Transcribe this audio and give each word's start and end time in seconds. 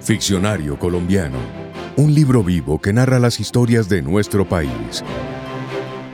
Ficcionario 0.00 0.78
colombiano. 0.78 1.38
Un 1.96 2.14
libro 2.14 2.42
vivo 2.42 2.80
que 2.80 2.92
narra 2.92 3.18
las 3.18 3.38
historias 3.38 3.88
de 3.88 4.02
nuestro 4.02 4.44
país. 4.44 5.04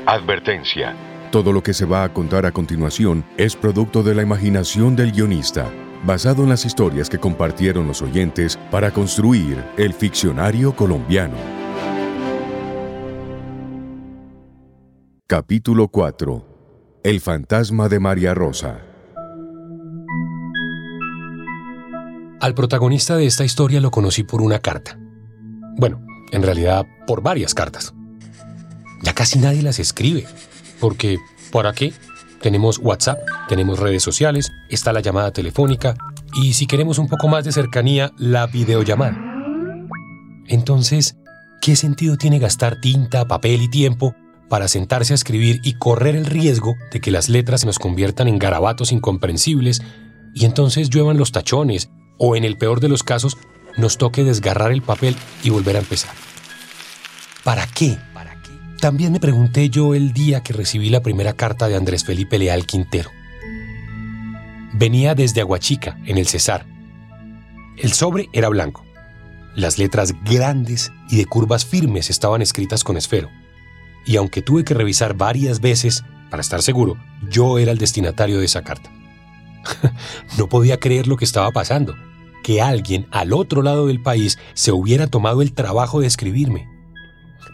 Advertencia. 0.07 0.95
Todo 1.31 1.53
lo 1.53 1.63
que 1.63 1.75
se 1.75 1.85
va 1.85 2.05
a 2.05 2.13
contar 2.13 2.47
a 2.47 2.53
continuación 2.53 3.25
es 3.37 3.57
producto 3.57 4.03
de 4.03 4.15
la 4.15 4.23
imaginación 4.23 4.97
del 4.97 5.13
guionista, 5.13 5.71
basado 6.05 6.43
en 6.43 6.49
las 6.49 6.65
historias 6.65 7.09
que 7.09 7.19
compartieron 7.19 7.87
los 7.87 8.03
oyentes 8.03 8.59
para 8.71 8.91
construir 8.91 9.63
el 9.77 9.93
ficcionario 9.93 10.75
colombiano. 10.75 11.37
Capítulo 15.27 15.89
4. 15.89 17.01
El 17.05 17.21
fantasma 17.21 17.89
de 17.89 18.01
María 18.01 18.33
Rosa. 18.33 18.88
Al 22.41 22.55
protagonista 22.55 23.17
de 23.17 23.27
esta 23.27 23.45
historia 23.45 23.81
lo 23.81 23.91
conocí 23.91 24.23
por 24.23 24.43
una 24.43 24.61
carta. 24.61 24.97
Bueno, 25.77 26.05
en 26.31 26.45
realidad 26.45 26.87
por 27.05 27.21
varias 27.21 27.53
cartas. 27.53 27.95
Ya 29.03 29.13
casi 29.13 29.41
nadie 29.41 29.63
las 29.63 29.81
escribe, 29.81 30.25
porque 30.79 31.19
¿para 31.51 31.73
qué? 31.73 31.93
Tenemos 32.41 32.79
WhatsApp, 32.79 33.19
tenemos 33.49 33.81
redes 33.81 34.05
sociales, 34.05 34.53
está 34.71 34.93
la 34.93 35.01
llamada 35.01 35.33
telefónica 35.33 35.97
y 36.41 36.53
si 36.53 36.69
queremos 36.69 36.99
un 36.99 37.09
poco 37.09 37.27
más 37.27 37.45
de 37.45 37.51
cercanía, 37.51 38.13
la 38.19 38.47
videollamada. 38.47 39.19
Entonces, 40.47 41.17
¿qué 41.61 41.75
sentido 41.75 42.17
tiene 42.17 42.39
gastar 42.39 42.81
tinta, 42.81 43.27
papel 43.27 43.63
y 43.63 43.69
tiempo 43.69 44.15
para 44.49 44.69
sentarse 44.69 45.13
a 45.13 45.17
escribir 45.17 45.61
y 45.65 45.75
correr 45.75 46.15
el 46.15 46.25
riesgo 46.25 46.77
de 46.93 47.01
que 47.01 47.11
las 47.11 47.29
letras 47.29 47.63
se 47.63 47.67
nos 47.67 47.81
conviertan 47.81 48.29
en 48.29 48.39
garabatos 48.39 48.93
incomprensibles 48.93 49.83
y 50.35 50.45
entonces 50.45 50.89
lluevan 50.89 51.19
los 51.19 51.33
tachones 51.33 51.91
o 52.19 52.37
en 52.37 52.45
el 52.45 52.57
peor 52.57 52.81
de 52.81 52.89
los 52.89 53.03
casos 53.03 53.39
nos 53.77 53.97
toque 53.97 54.25
desgarrar 54.25 54.73
el 54.73 54.83
papel 54.83 55.17
y 55.43 55.51
volver 55.51 55.77
a 55.77 55.81
empezar. 55.81 56.13
¿Para 57.45 57.67
qué? 57.67 57.99
¿Para 58.13 58.35
qué? 58.43 58.51
También 58.81 59.13
me 59.13 59.21
pregunté 59.21 59.71
yo 59.71 59.95
el 59.95 60.13
día 60.13 60.43
que 60.43 60.53
recibí 60.53 60.91
la 60.91 61.03
primera 61.03 61.33
carta 61.33 61.69
de 61.69 61.77
Andrés 61.77 62.05
Felipe 62.05 62.39
Leal 62.39 62.67
Quintero. 62.67 63.11
Venía 64.75 65.15
desde 65.15 65.41
Aguachica, 65.41 65.99
en 66.05 66.19
el 66.19 66.27
Cesar. 66.27 66.67
El 67.77 67.93
sobre 67.93 68.29
era 68.33 68.49
blanco. 68.49 68.85
Las 69.55 69.79
letras 69.79 70.15
grandes 70.25 70.93
y 71.09 71.17
de 71.17 71.25
curvas 71.25 71.65
firmes 71.65 72.11
estaban 72.11 72.43
escritas 72.43 72.85
con 72.85 72.97
esfero 72.97 73.31
y 74.09 74.17
aunque 74.17 74.41
tuve 74.41 74.65
que 74.65 74.73
revisar 74.73 75.15
varias 75.15 75.61
veces 75.61 76.03
para 76.31 76.41
estar 76.41 76.63
seguro, 76.63 76.97
yo 77.29 77.59
era 77.59 77.73
el 77.73 77.79
destinatario 77.79 78.39
de 78.39 78.47
esa 78.47 78.63
carta. 78.63 78.91
no 80.39 80.49
podía 80.49 80.81
creer 80.81 81.07
lo 81.07 81.19
que 81.19 81.27
estaba 81.27 81.51
pasando, 81.51 81.95
que 82.43 82.61
alguien 82.63 83.07
al 83.11 83.33
otro 83.33 83.63
lado 83.63 83.87
del 83.87 84.03
país 84.03 84.39
se 84.55 84.73
hubiera 84.73 85.07
tomado 85.07 85.43
el 85.43 85.53
trabajo 85.53 86.01
de 86.01 86.07
escribirme. 86.07 86.69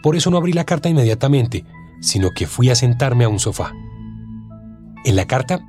Por 0.01 0.15
eso 0.15 0.29
no 0.29 0.37
abrí 0.37 0.53
la 0.53 0.65
carta 0.65 0.89
inmediatamente, 0.89 1.65
sino 2.01 2.31
que 2.31 2.47
fui 2.47 2.69
a 2.69 2.75
sentarme 2.75 3.25
a 3.25 3.29
un 3.29 3.39
sofá. 3.39 3.73
En 5.03 5.15
la 5.15 5.25
carta, 5.25 5.61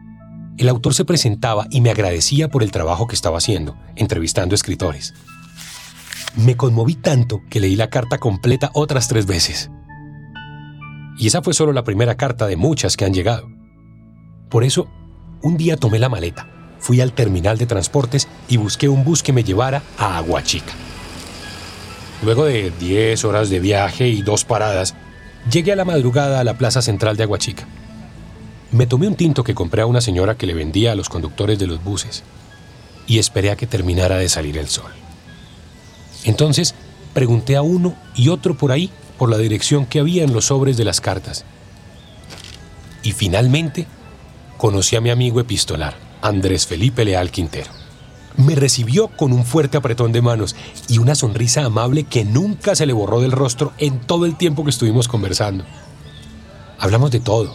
el 0.58 0.69
autor 0.69 0.95
se 0.95 1.05
presentaba 1.05 1.67
y 1.70 1.81
me 1.81 1.91
agradecía 1.91 2.48
por 2.48 2.62
el 2.62 2.70
trabajo 2.70 3.06
que 3.06 3.14
estaba 3.14 3.39
haciendo, 3.39 3.77
entrevistando 3.95 4.55
escritores. 4.55 5.14
Me 6.36 6.56
conmoví 6.56 6.95
tanto 6.95 7.42
que 7.51 7.61
leí 7.61 7.77
la 7.77 7.91
carta 7.91 8.19
completa 8.19 8.70
otras 8.75 9.08
tres 9.08 9.27
veces. 9.27 9.70
Y 11.19 11.27
esa 11.27 11.42
fue 11.42 11.55
solo 11.55 11.73
la 11.73 11.84
primera 11.84 12.17
carta 12.17 12.47
de 12.47 12.56
muchas 12.56 12.97
que 12.97 13.05
han 13.05 13.14
llegado. 13.14 13.48
Por 14.51 14.64
eso, 14.64 14.89
un 15.42 15.56
día 15.56 15.77
tomé 15.77 15.98
la 15.98 16.08
maleta, 16.08 16.48
fui 16.78 17.00
al 17.00 17.12
terminal 17.12 17.58
de 17.58 17.66
transportes 17.66 18.28
y 18.48 18.56
busqué 18.56 18.88
un 18.88 19.05
bus 19.05 19.22
que 19.22 19.32
me 19.32 19.44
llevara 19.44 19.82
a 19.98 20.19
Aguachica. 20.19 20.72
Luego 22.22 22.44
de 22.44 22.72
10 22.78 23.24
horas 23.24 23.50
de 23.50 23.60
viaje 23.60 24.08
y 24.08 24.22
dos 24.22 24.44
paradas, 24.44 24.94
llegué 25.50 25.72
a 25.72 25.77
la 25.77 25.84
madrugada 25.84 26.40
a 26.40 26.45
la 26.45 26.58
plaza 26.58 26.83
central 26.83 27.17
de 27.17 27.24
Aguachica. 27.24 27.67
Me 28.73 28.86
tomé 28.86 29.06
un 29.06 29.14
tinto 29.14 29.45
que 29.45 29.55
compré 29.55 29.83
a 29.83 29.86
una 29.86 30.01
señora 30.01 30.36
que 30.36 30.46
le 30.46 30.55
vendía 30.55 30.92
a 30.92 30.96
los 30.96 31.08
conductores 31.08 31.58
de 31.58 31.67
los 31.67 31.83
buses 31.84 32.24
y 33.06 33.18
esperé 33.18 33.51
a 33.51 33.56
que 33.56 33.67
terminara 33.67 34.17
de 34.17 34.28
salir 34.28 34.58
el 34.58 34.68
sol. 34.68 34.90
Entonces 36.24 36.74
pregunté 37.14 37.56
a 37.56 37.62
uno 37.62 37.95
y 38.14 38.28
otro 38.28 38.56
por 38.56 38.72
ahí 38.72 38.90
por 39.18 39.30
la 39.30 39.39
dirección 39.39 39.86
que 39.86 40.01
había 40.01 40.24
en 40.24 40.33
los 40.33 40.46
sobres 40.46 40.77
de 40.77 40.84
las 40.84 41.01
cartas. 41.01 41.45
Y 43.02 43.12
finalmente 43.12 43.86
conocí 44.56 44.96
a 44.96 45.01
mi 45.01 45.11
amigo 45.11 45.40
epistolar, 45.40 45.95
Andrés 46.27 46.67
Felipe 46.67 47.05
Leal 47.05 47.31
Quintero. 47.31 47.70
Me 48.37 48.57
recibió 48.57 49.07
con 49.07 49.33
un 49.33 49.45
fuerte 49.45 49.77
apretón 49.77 50.11
de 50.11 50.23
manos 50.23 50.57
y 50.89 50.98
una 50.98 51.14
sonrisa 51.14 51.64
amable 51.64 52.03
que 52.03 52.25
nunca 52.25 52.75
se 52.75 52.85
le 52.85 52.92
borró 52.92 53.20
del 53.20 53.31
rostro 53.31 53.73
en 53.79 54.01
todo 54.01 54.27
el 54.27 54.37
tiempo 54.37 54.64
que 54.64 54.70
estuvimos 54.70 55.07
conversando. 55.07 55.64
Hablamos 56.81 57.13
de 57.13 57.20
todo, 57.20 57.55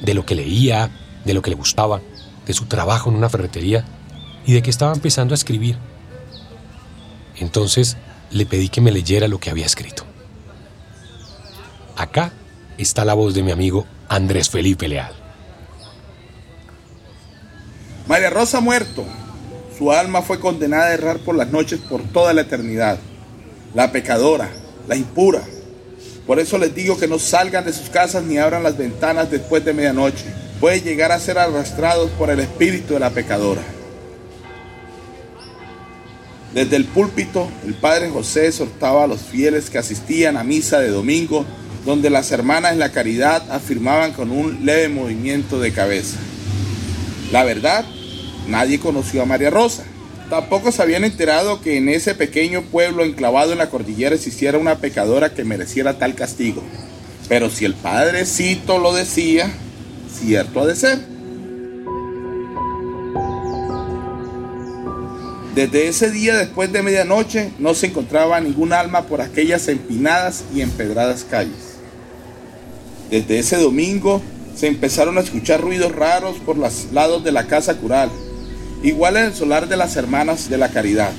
de 0.00 0.14
lo 0.14 0.24
que 0.24 0.34
leía, 0.34 0.90
de 1.26 1.34
lo 1.34 1.42
que 1.42 1.50
le 1.50 1.56
gustaba, 1.56 2.00
de 2.46 2.54
su 2.54 2.64
trabajo 2.64 3.10
en 3.10 3.16
una 3.16 3.28
ferretería 3.28 3.84
y 4.46 4.54
de 4.54 4.62
que 4.62 4.70
estaba 4.70 4.94
empezando 4.94 5.34
a 5.34 5.36
escribir. 5.36 5.76
Entonces 7.36 7.98
le 8.30 8.46
pedí 8.46 8.70
que 8.70 8.80
me 8.80 8.92
leyera 8.92 9.28
lo 9.28 9.40
que 9.40 9.50
había 9.50 9.66
escrito. 9.66 10.04
Acá 11.96 12.32
está 12.78 13.04
la 13.04 13.12
voz 13.12 13.34
de 13.34 13.42
mi 13.42 13.50
amigo 13.50 13.84
Andrés 14.08 14.48
Felipe 14.48 14.88
Leal. 14.88 15.29
María 18.10 18.28
Rosa 18.28 18.58
muerto. 18.58 19.04
Su 19.78 19.92
alma 19.92 20.20
fue 20.20 20.40
condenada 20.40 20.86
a 20.86 20.94
errar 20.94 21.20
por 21.20 21.36
las 21.36 21.52
noches 21.52 21.78
por 21.78 22.02
toda 22.02 22.32
la 22.32 22.40
eternidad. 22.40 22.98
La 23.72 23.92
pecadora, 23.92 24.50
la 24.88 24.96
impura. 24.96 25.44
Por 26.26 26.40
eso 26.40 26.58
les 26.58 26.74
digo 26.74 26.98
que 26.98 27.06
no 27.06 27.20
salgan 27.20 27.64
de 27.64 27.72
sus 27.72 27.88
casas 27.88 28.24
ni 28.24 28.36
abran 28.36 28.64
las 28.64 28.76
ventanas 28.76 29.30
después 29.30 29.64
de 29.64 29.74
medianoche. 29.74 30.24
Puede 30.58 30.80
llegar 30.80 31.12
a 31.12 31.20
ser 31.20 31.38
arrastrados 31.38 32.10
por 32.18 32.30
el 32.30 32.40
espíritu 32.40 32.94
de 32.94 32.98
la 32.98 33.10
pecadora. 33.10 33.62
Desde 36.52 36.74
el 36.74 36.86
púlpito, 36.86 37.48
el 37.64 37.74
padre 37.74 38.10
José 38.10 38.48
exhortaba 38.48 39.04
a 39.04 39.06
los 39.06 39.20
fieles 39.20 39.70
que 39.70 39.78
asistían 39.78 40.36
a 40.36 40.42
misa 40.42 40.80
de 40.80 40.88
domingo 40.88 41.46
donde 41.86 42.10
las 42.10 42.32
hermanas 42.32 42.72
en 42.72 42.80
la 42.80 42.90
caridad 42.90 43.48
afirmaban 43.52 44.14
con 44.14 44.32
un 44.32 44.66
leve 44.66 44.88
movimiento 44.88 45.60
de 45.60 45.72
cabeza. 45.72 46.18
La 47.30 47.44
verdad, 47.44 47.84
nadie 48.50 48.80
conoció 48.80 49.22
a 49.22 49.26
María 49.26 49.50
Rosa. 49.50 49.84
Tampoco 50.28 50.70
se 50.70 50.82
habían 50.82 51.04
enterado 51.04 51.60
que 51.60 51.76
en 51.76 51.88
ese 51.88 52.14
pequeño 52.14 52.62
pueblo 52.62 53.04
enclavado 53.04 53.52
en 53.52 53.58
la 53.58 53.70
cordillera 53.70 54.14
existiera 54.14 54.58
una 54.58 54.76
pecadora 54.76 55.34
que 55.34 55.44
mereciera 55.44 55.98
tal 55.98 56.14
castigo. 56.14 56.62
Pero 57.28 57.50
si 57.50 57.64
el 57.64 57.74
padrecito 57.74 58.78
lo 58.78 58.92
decía, 58.92 59.50
cierto 60.12 60.60
ha 60.60 60.66
de 60.66 60.76
ser. 60.76 60.98
Desde 65.54 65.88
ese 65.88 66.12
día 66.12 66.36
después 66.36 66.72
de 66.72 66.82
medianoche 66.82 67.50
no 67.58 67.74
se 67.74 67.86
encontraba 67.86 68.40
ningún 68.40 68.72
alma 68.72 69.02
por 69.02 69.20
aquellas 69.20 69.66
empinadas 69.66 70.44
y 70.54 70.60
empedradas 70.60 71.24
calles. 71.28 71.78
Desde 73.10 73.40
ese 73.40 73.56
domingo 73.56 74.22
se 74.54 74.68
empezaron 74.68 75.18
a 75.18 75.22
escuchar 75.22 75.60
ruidos 75.60 75.92
raros 75.92 76.36
por 76.38 76.56
los 76.56 76.92
lados 76.92 77.24
de 77.24 77.32
la 77.32 77.48
casa 77.48 77.76
cural, 77.78 78.10
igual 78.82 79.16
en 79.16 79.24
el 79.26 79.34
solar 79.34 79.68
de 79.68 79.76
las 79.76 79.96
hermanas 79.96 80.48
de 80.48 80.58
la 80.58 80.70
caridad. 80.70 81.10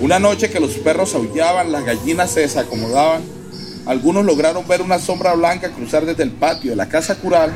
Una 0.00 0.18
noche 0.18 0.50
que 0.50 0.60
los 0.60 0.72
perros 0.72 1.14
aullaban, 1.14 1.72
las 1.72 1.84
gallinas 1.84 2.30
se 2.30 2.40
desacomodaban, 2.40 3.22
algunos 3.86 4.24
lograron 4.24 4.66
ver 4.66 4.82
una 4.82 4.98
sombra 4.98 5.34
blanca 5.34 5.70
cruzar 5.70 6.04
desde 6.06 6.22
el 6.22 6.30
patio 6.30 6.70
de 6.70 6.76
la 6.76 6.88
casa 6.88 7.16
cural 7.16 7.52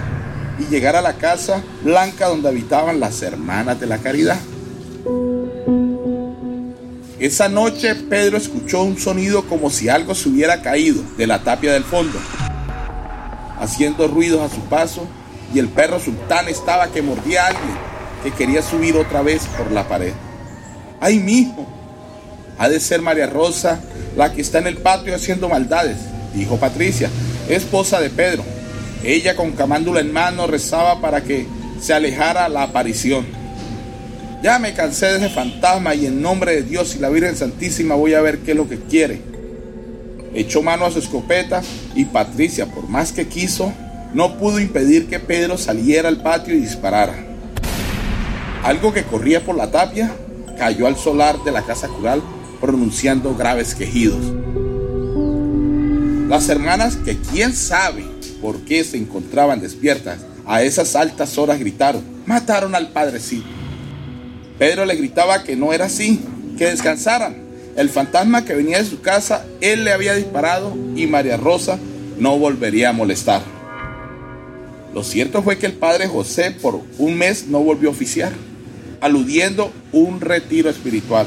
y 0.58 0.70
llegar 0.70 0.96
a 0.96 1.02
la 1.02 1.14
casa 1.14 1.62
blanca 1.82 2.28
donde 2.28 2.48
habitaban 2.48 3.00
las 3.00 3.22
hermanas 3.22 3.80
de 3.80 3.86
la 3.86 3.98
caridad. 3.98 4.38
Esa 7.18 7.48
noche 7.48 7.94
Pedro 7.94 8.36
escuchó 8.36 8.82
un 8.82 8.98
sonido 8.98 9.46
como 9.46 9.70
si 9.70 9.88
algo 9.88 10.14
se 10.14 10.28
hubiera 10.28 10.62
caído 10.62 11.02
de 11.16 11.26
la 11.26 11.42
tapia 11.42 11.72
del 11.72 11.84
fondo 11.84 12.18
haciendo 13.60 14.08
ruidos 14.08 14.40
a 14.40 14.54
su 14.54 14.60
paso, 14.62 15.06
y 15.54 15.58
el 15.58 15.68
perro 15.68 15.98
sultán 15.98 16.48
estaba 16.48 16.88
que 16.88 17.02
mordía 17.02 17.44
a 17.44 17.46
alguien 17.48 17.88
que 18.22 18.30
quería 18.30 18.62
subir 18.62 18.96
otra 18.96 19.22
vez 19.22 19.42
por 19.56 19.70
la 19.72 19.86
pared. 19.88 20.12
¡Ay, 21.00 21.18
mijo! 21.18 21.66
Ha 22.58 22.68
de 22.68 22.80
ser 22.80 23.02
María 23.02 23.26
Rosa 23.26 23.80
la 24.16 24.32
que 24.32 24.40
está 24.40 24.58
en 24.58 24.66
el 24.66 24.78
patio 24.78 25.14
haciendo 25.14 25.48
maldades, 25.48 25.96
dijo 26.34 26.56
Patricia, 26.56 27.08
esposa 27.48 28.00
de 28.00 28.10
Pedro. 28.10 28.44
Ella 29.04 29.36
con 29.36 29.52
camándula 29.52 30.00
en 30.00 30.12
mano 30.12 30.46
rezaba 30.46 31.00
para 31.00 31.22
que 31.22 31.46
se 31.80 31.94
alejara 31.94 32.48
la 32.48 32.64
aparición. 32.64 33.26
Ya 34.42 34.58
me 34.58 34.74
cansé 34.74 35.06
de 35.06 35.16
ese 35.18 35.28
fantasma 35.28 35.94
y 35.94 36.06
en 36.06 36.20
nombre 36.20 36.56
de 36.56 36.62
Dios 36.62 36.96
y 36.96 36.98
la 36.98 37.08
Virgen 37.08 37.36
Santísima 37.36 37.94
voy 37.94 38.14
a 38.14 38.20
ver 38.20 38.38
qué 38.38 38.52
es 38.52 38.56
lo 38.56 38.68
que 38.68 38.78
quiere 38.78 39.22
echó 40.34 40.62
mano 40.62 40.84
a 40.84 40.90
su 40.90 40.98
escopeta 40.98 41.62
y 41.94 42.04
Patricia, 42.04 42.66
por 42.66 42.88
más 42.88 43.12
que 43.12 43.26
quiso, 43.26 43.72
no 44.14 44.38
pudo 44.38 44.58
impedir 44.60 45.08
que 45.08 45.20
Pedro 45.20 45.58
saliera 45.58 46.08
al 46.08 46.22
patio 46.22 46.54
y 46.54 46.60
disparara. 46.60 47.27
Algo 48.68 48.92
que 48.92 49.04
corría 49.04 49.42
por 49.42 49.56
la 49.56 49.70
tapia 49.70 50.14
cayó 50.58 50.86
al 50.86 50.98
solar 50.98 51.42
de 51.42 51.52
la 51.52 51.62
casa 51.62 51.88
cural 51.88 52.20
pronunciando 52.60 53.34
graves 53.34 53.74
quejidos. 53.74 54.20
Las 56.28 56.50
hermanas, 56.50 56.96
que 56.96 57.16
quién 57.16 57.54
sabe 57.54 58.04
por 58.42 58.58
qué 58.66 58.84
se 58.84 58.98
encontraban 58.98 59.62
despiertas 59.62 60.18
a 60.44 60.60
esas 60.60 60.96
altas 60.96 61.38
horas, 61.38 61.58
gritaron, 61.58 62.02
mataron 62.26 62.74
al 62.74 62.90
padrecito. 62.90 63.46
Pedro 64.58 64.84
le 64.84 64.96
gritaba 64.96 65.44
que 65.44 65.56
no 65.56 65.72
era 65.72 65.86
así, 65.86 66.20
que 66.58 66.66
descansaran. 66.66 67.38
El 67.74 67.88
fantasma 67.88 68.44
que 68.44 68.54
venía 68.54 68.82
de 68.82 68.84
su 68.84 69.00
casa, 69.00 69.46
él 69.62 69.84
le 69.84 69.92
había 69.92 70.12
disparado 70.12 70.76
y 70.94 71.06
María 71.06 71.38
Rosa 71.38 71.78
no 72.18 72.38
volvería 72.38 72.90
a 72.90 72.92
molestar. 72.92 73.40
Lo 74.92 75.02
cierto 75.02 75.42
fue 75.42 75.56
que 75.56 75.64
el 75.64 75.72
padre 75.72 76.06
José 76.06 76.50
por 76.50 76.82
un 76.98 77.16
mes 77.16 77.46
no 77.46 77.60
volvió 77.60 77.88
a 77.88 77.92
oficiar, 77.92 78.32
aludiendo 79.00 79.72
un 79.92 80.20
retiro 80.20 80.70
espiritual. 80.70 81.26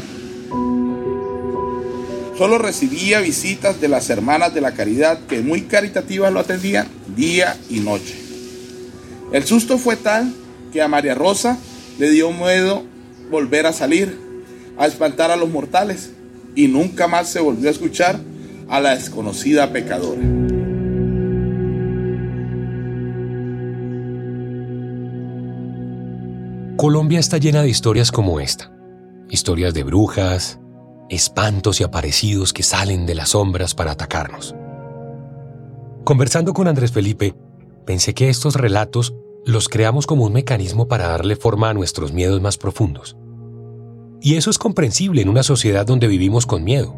Solo 2.38 2.58
recibía 2.58 3.20
visitas 3.20 3.80
de 3.80 3.88
las 3.88 4.10
hermanas 4.10 4.54
de 4.54 4.62
la 4.62 4.74
caridad 4.74 5.20
que 5.28 5.42
muy 5.42 5.62
caritativas 5.62 6.34
lo 6.34 6.40
atendían 6.40 6.88
día 7.16 7.58
y 7.70 7.82
noche. 7.82 8.16
El 9.32 9.46
susto 9.46 9.78
fue 9.78 9.96
tal 9.96 10.34
que 10.74 10.82
a 10.82 10.88
María 10.88 11.16
Rosa 11.16 11.58
le 12.00 12.10
dio 12.10 12.32
miedo 12.32 12.84
volver 13.30 13.66
a 13.66 13.74
salir, 13.74 14.18
a 14.78 14.88
espantar 14.88 15.32
a 15.32 15.36
los 15.36 15.50
mortales, 15.50 16.12
y 16.56 16.68
nunca 16.68 17.08
más 17.08 17.30
se 17.30 17.40
volvió 17.40 17.70
a 17.70 17.72
escuchar 17.72 18.20
a 18.68 18.80
la 18.80 18.96
desconocida 18.96 19.72
pecadora. 19.72 20.41
Colombia 26.82 27.20
está 27.20 27.38
llena 27.38 27.62
de 27.62 27.70
historias 27.70 28.12
como 28.12 28.40
esta. 28.40 28.74
Historias 29.30 29.76
de 29.76 29.84
brujas, 29.84 30.60
espantos 31.10 31.80
y 31.80 31.84
aparecidos 31.84 32.54
que 32.54 32.64
salen 32.64 33.06
de 33.06 33.14
las 33.14 33.30
sombras 33.30 33.76
para 33.76 33.92
atacarnos. 33.92 34.56
Conversando 36.04 36.54
con 36.54 36.68
Andrés 36.68 36.92
Felipe, 36.92 37.36
pensé 37.86 38.16
que 38.16 38.30
estos 38.30 38.56
relatos 38.56 39.14
los 39.46 39.70
creamos 39.70 40.08
como 40.08 40.26
un 40.26 40.34
mecanismo 40.34 40.88
para 40.88 41.08
darle 41.08 41.36
forma 41.36 41.70
a 41.70 41.76
nuestros 41.76 42.14
miedos 42.14 42.42
más 42.42 42.58
profundos. 42.58 43.16
Y 44.20 44.38
eso 44.38 44.50
es 44.50 44.58
comprensible 44.58 45.22
en 45.22 45.30
una 45.30 45.44
sociedad 45.44 45.86
donde 45.86 46.08
vivimos 46.08 46.48
con 46.48 46.64
miedo. 46.64 46.96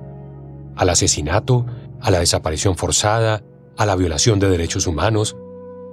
Al 0.78 0.92
asesinato, 0.92 1.66
a 2.00 2.10
la 2.10 2.20
desaparición 2.20 2.78
forzada, 2.78 3.44
a 3.76 3.86
la 3.86 3.98
violación 3.98 4.40
de 4.40 4.48
derechos 4.48 4.88
humanos, 4.88 5.36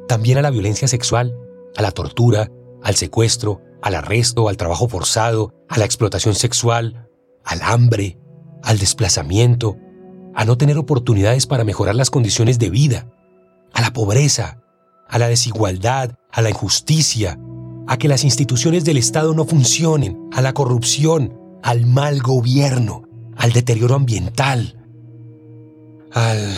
también 0.07 0.39
a 0.39 0.43
la 0.43 0.51
violencia 0.51 0.87
sexual, 0.87 1.35
a 1.77 1.83
la 1.83 1.91
tortura, 1.91 2.53
al 2.85 2.95
secuestro, 2.95 3.63
al 3.83 3.95
arresto, 3.95 4.49
al 4.49 4.57
trabajo 4.57 4.89
forzado, 4.89 5.55
a 5.69 5.79
la 5.79 5.85
explotación 5.85 6.35
sexual, 6.35 7.09
al 7.45 7.63
hambre, 7.63 8.19
al 8.63 8.79
desplazamiento, 8.79 9.77
a 10.35 10.45
no 10.45 10.57
tener 10.57 10.79
oportunidades 10.79 11.47
para 11.47 11.65
mejorar 11.65 11.95
las 11.95 12.11
condiciones 12.11 12.59
de 12.59 12.71
vida, 12.71 13.07
a 13.73 13.81
la 13.81 13.93
pobreza, 13.93 14.63
a 15.09 15.19
la 15.19 15.29
desigualdad, 15.29 16.15
a 16.31 16.43
la 16.43 16.51
injusticia, 16.51 17.39
a 17.87 17.99
que 17.99 18.09
las 18.09 18.25
instituciones 18.25 18.85
del 18.85 18.97
Estado 18.97 19.35
no 19.35 19.45
funcionen, 19.45 20.29
a 20.33 20.43
la 20.43 20.53
corrupción, 20.53 21.39
al 21.63 21.87
mal 21.87 22.21
gobierno, 22.21 23.03
al 23.37 23.53
deterioro 23.53 23.95
ambiental, 23.95 24.77
al... 26.13 26.55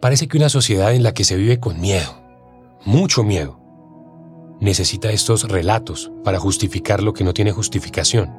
Parece 0.00 0.28
que 0.28 0.36
una 0.36 0.50
sociedad 0.50 0.94
en 0.94 1.02
la 1.02 1.14
que 1.14 1.24
se 1.24 1.36
vive 1.36 1.60
con 1.60 1.80
miedo, 1.80 2.14
mucho 2.84 3.24
miedo, 3.24 3.63
necesita 4.60 5.10
estos 5.10 5.48
relatos 5.48 6.12
para 6.22 6.38
justificar 6.38 7.02
lo 7.02 7.12
que 7.12 7.24
no 7.24 7.34
tiene 7.34 7.52
justificación. 7.52 8.32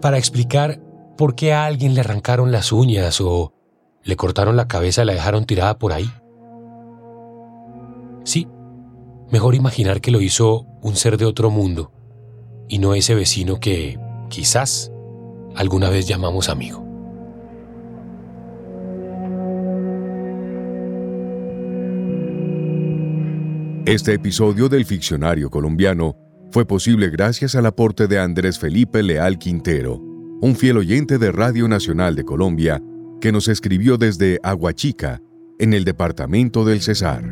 Para 0.00 0.18
explicar 0.18 0.80
por 1.16 1.34
qué 1.34 1.52
a 1.52 1.66
alguien 1.66 1.94
le 1.94 2.00
arrancaron 2.00 2.52
las 2.52 2.72
uñas 2.72 3.20
o 3.20 3.52
le 4.02 4.16
cortaron 4.16 4.56
la 4.56 4.68
cabeza 4.68 5.02
y 5.02 5.06
la 5.06 5.14
dejaron 5.14 5.44
tirada 5.44 5.78
por 5.78 5.92
ahí. 5.92 6.10
Sí, 8.24 8.48
mejor 9.30 9.54
imaginar 9.54 10.00
que 10.00 10.10
lo 10.10 10.20
hizo 10.20 10.66
un 10.82 10.96
ser 10.96 11.16
de 11.18 11.24
otro 11.24 11.50
mundo 11.50 11.92
y 12.68 12.78
no 12.78 12.94
ese 12.94 13.14
vecino 13.14 13.58
que, 13.58 13.98
quizás, 14.28 14.92
alguna 15.56 15.90
vez 15.90 16.06
llamamos 16.06 16.48
amigo. 16.48 16.87
Este 23.88 24.12
episodio 24.12 24.68
del 24.68 24.84
Ficcionario 24.84 25.48
Colombiano 25.48 26.14
fue 26.52 26.66
posible 26.66 27.08
gracias 27.08 27.54
al 27.54 27.64
aporte 27.64 28.06
de 28.06 28.18
Andrés 28.18 28.58
Felipe 28.58 29.02
Leal 29.02 29.38
Quintero, 29.38 29.96
un 29.96 30.56
fiel 30.56 30.76
oyente 30.76 31.16
de 31.16 31.32
Radio 31.32 31.66
Nacional 31.68 32.14
de 32.14 32.22
Colombia, 32.22 32.82
que 33.18 33.32
nos 33.32 33.48
escribió 33.48 33.96
desde 33.96 34.40
Aguachica, 34.42 35.22
en 35.58 35.72
el 35.72 35.86
departamento 35.86 36.66
del 36.66 36.82
Cesar. 36.82 37.24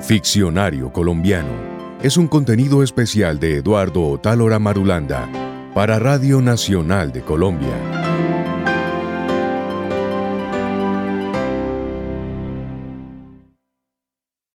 Ficcionario 0.00 0.92
Colombiano 0.92 1.73
es 2.04 2.18
un 2.18 2.28
contenido 2.28 2.82
especial 2.82 3.40
de 3.40 3.56
Eduardo 3.56 4.06
Otálora 4.06 4.58
Marulanda 4.58 5.26
para 5.74 5.98
Radio 5.98 6.42
Nacional 6.42 7.12
de 7.12 7.22
Colombia. 7.22 8.03